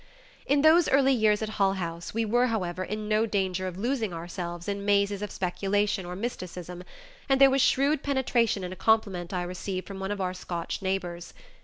[0.47, 4.11] In those early years at Hull House we were, however, in no danger of losing
[4.11, 6.83] ourselves in mazes of speculation or mysticism,
[7.29, 10.81] and there was shrewd penetration in a compliment I received from one of our Scotch
[10.81, 11.35] neighbors.